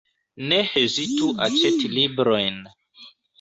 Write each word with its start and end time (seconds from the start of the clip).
Ne 0.51 0.57
hezitu 0.69 1.27
aĉeti 1.49 1.93
librojn! 1.99 2.59